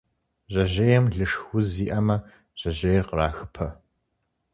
[0.51, 2.17] Жьэжьейм лышх уз иӏэмэ,
[2.59, 3.67] жьэжьейр кърахыпэ.